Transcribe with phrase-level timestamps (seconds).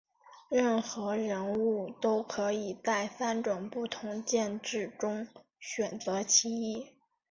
[0.49, 5.27] 任何人物都可以在三种不同剑质中
[5.59, 6.87] 选择其一。